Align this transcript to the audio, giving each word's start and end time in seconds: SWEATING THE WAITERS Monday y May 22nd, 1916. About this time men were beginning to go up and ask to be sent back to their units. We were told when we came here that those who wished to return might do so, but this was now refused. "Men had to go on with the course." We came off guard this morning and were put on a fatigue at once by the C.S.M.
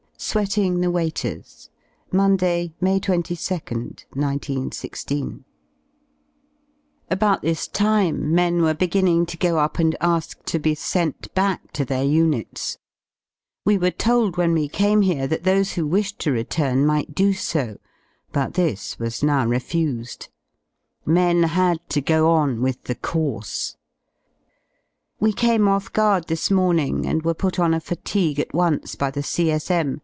SWEATING 0.23 0.81
THE 0.81 0.91
WAITERS 0.91 1.71
Monday 2.11 2.67
y 2.67 2.73
May 2.79 2.99
22nd, 2.99 4.05
1916. 4.13 5.43
About 7.09 7.41
this 7.41 7.67
time 7.67 8.31
men 8.33 8.61
were 8.61 8.75
beginning 8.75 9.25
to 9.25 9.35
go 9.35 9.57
up 9.57 9.79
and 9.79 9.97
ask 9.99 10.41
to 10.45 10.59
be 10.59 10.75
sent 10.75 11.33
back 11.33 11.73
to 11.73 11.83
their 11.83 12.03
units. 12.03 12.77
We 13.65 13.79
were 13.79 13.89
told 13.89 14.37
when 14.37 14.53
we 14.53 14.67
came 14.67 15.01
here 15.01 15.25
that 15.25 15.43
those 15.43 15.73
who 15.73 15.87
wished 15.87 16.19
to 16.19 16.31
return 16.31 16.85
might 16.85 17.15
do 17.15 17.33
so, 17.33 17.77
but 18.31 18.53
this 18.53 18.99
was 18.99 19.23
now 19.23 19.47
refused. 19.47 20.27
"Men 21.03 21.41
had 21.43 21.79
to 21.89 21.99
go 21.99 22.29
on 22.29 22.61
with 22.61 22.83
the 22.83 22.95
course." 22.95 23.75
We 25.19 25.33
came 25.33 25.67
off 25.67 25.91
guard 25.91 26.27
this 26.27 26.51
morning 26.51 27.07
and 27.07 27.23
were 27.23 27.33
put 27.33 27.57
on 27.57 27.73
a 27.73 27.79
fatigue 27.79 28.39
at 28.39 28.53
once 28.53 28.93
by 28.93 29.09
the 29.09 29.23
C.S.M. 29.23 29.97